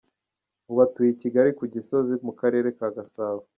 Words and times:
Ubu 0.69 0.79
atuye 0.85 1.09
i 1.13 1.19
Kigali 1.21 1.51
ku 1.59 1.63
Gisozi 1.73 2.13
mu 2.25 2.33
Karere 2.39 2.67
ka 2.77 2.87
Gasabo. 2.95 3.41